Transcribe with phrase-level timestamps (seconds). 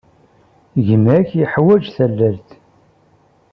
[0.85, 2.49] Gma-k yeḥwaj tallalt.